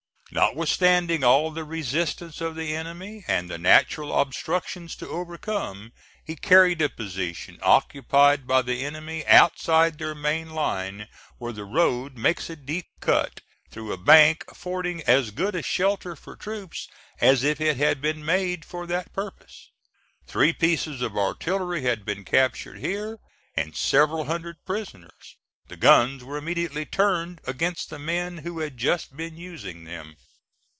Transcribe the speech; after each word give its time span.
Notwithstanding 0.33 1.25
all 1.25 1.51
the 1.51 1.65
resistance 1.65 2.39
of 2.39 2.55
the 2.55 2.73
enemy 2.73 3.25
and 3.27 3.49
the 3.49 3.57
natural 3.57 4.17
obstructions 4.17 4.95
to 4.95 5.09
overcome, 5.09 5.91
he 6.23 6.37
carried 6.37 6.81
a 6.81 6.87
position 6.87 7.59
occupied 7.61 8.47
by 8.47 8.61
the 8.61 8.85
enemy 8.85 9.27
outside 9.27 9.97
their 9.97 10.15
main 10.15 10.51
line 10.51 11.09
where 11.37 11.51
the 11.51 11.65
road 11.65 12.15
makes 12.17 12.49
a 12.49 12.55
deep 12.55 12.85
cut 13.01 13.41
through 13.71 13.91
a 13.91 13.97
bank 13.97 14.45
affording 14.47 15.03
as 15.03 15.31
good 15.31 15.53
a 15.53 15.61
shelter 15.61 16.15
for 16.15 16.37
troops 16.37 16.87
as 17.19 17.43
if 17.43 17.59
it 17.59 17.75
had 17.75 17.99
been 17.99 18.23
made 18.23 18.63
for 18.63 18.87
that 18.87 19.11
purpose. 19.11 19.69
Three 20.27 20.53
pieces 20.53 21.01
of 21.01 21.17
artillery 21.17 21.81
had 21.81 22.05
been 22.05 22.23
captured 22.23 22.77
here, 22.79 23.19
and 23.57 23.75
several 23.75 24.23
hundred 24.23 24.63
prisoners. 24.65 25.35
The 25.67 25.77
guns 25.77 26.21
were 26.21 26.35
immediately 26.35 26.85
turned 26.85 27.39
against 27.47 27.89
the 27.89 27.99
men 27.99 28.39
who 28.39 28.59
had 28.59 28.77
just 28.77 29.15
been 29.15 29.37
using 29.37 29.85
them. 29.85 30.17